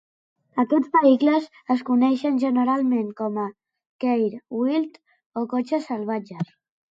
[0.61, 1.45] Aquests vehicles
[1.75, 3.45] es coneixen generalment com a
[4.05, 4.97] "ceir gwyllt"
[5.43, 6.51] o "cotxes salvatges".